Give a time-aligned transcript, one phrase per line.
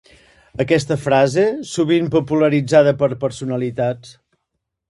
[0.63, 1.43] Aquesta frase,
[1.73, 4.19] sovint popularitzada per personalitats.